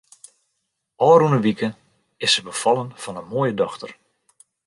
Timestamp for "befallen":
2.47-2.89